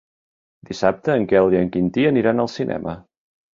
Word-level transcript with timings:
Dissabte 0.69 1.13
en 1.19 1.27
Quel 1.33 1.53
i 1.57 1.61
en 1.61 1.71
Quintí 1.77 2.09
aniran 2.13 2.47
al 2.47 2.53
cinema. 2.57 2.99